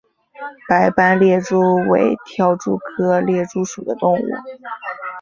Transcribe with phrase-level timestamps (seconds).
[0.67, 4.25] 白斑猎蛛为跳蛛科猎蛛属的动物。